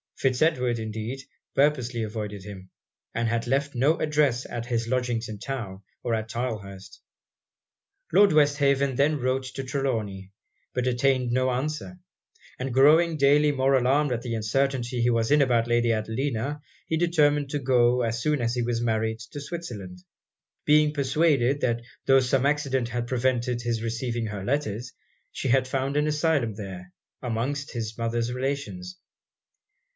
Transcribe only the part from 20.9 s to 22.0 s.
persuaded that